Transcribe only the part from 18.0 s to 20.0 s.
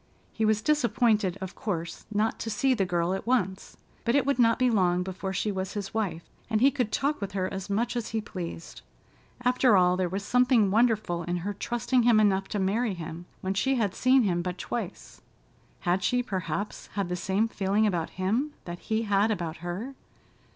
him that he had about her?